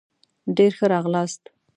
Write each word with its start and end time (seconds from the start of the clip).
ډېر 0.57 0.71
ښه 0.77 0.85
راغلاست 0.93 1.41